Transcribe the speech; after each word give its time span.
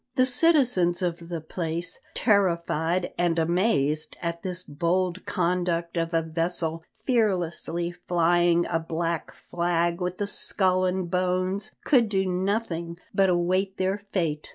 The 0.15 0.25
citizens 0.25 1.03
of 1.03 1.29
the 1.29 1.41
place, 1.41 1.99
terrified 2.15 3.13
and 3.19 3.37
amazed 3.37 4.17
at 4.19 4.41
this 4.41 4.63
bold 4.63 5.27
conduct 5.27 5.95
of 5.95 6.11
a 6.11 6.23
vessel 6.23 6.83
fearlessly 7.05 7.91
flying 7.91 8.65
a 8.65 8.79
black 8.79 9.31
flag 9.31 10.01
with 10.01 10.17
the 10.17 10.25
skull 10.25 10.85
and 10.85 11.07
bones, 11.11 11.75
could 11.85 12.09
do 12.09 12.25
nothing 12.25 12.97
but 13.13 13.29
await 13.29 13.77
their 13.77 13.99
fate. 14.11 14.49